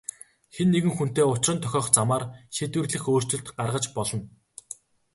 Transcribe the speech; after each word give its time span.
Хэн 0.55 0.67
нэгэн 0.73 0.93
хүнтэй 0.97 1.25
учран 1.33 1.57
тохиох 1.61 1.87
замаар 1.97 2.23
шийдвэрлэх 2.55 3.03
өөрчлөлт 3.11 3.47
гаргаж 3.57 3.85
болно. 3.97 4.21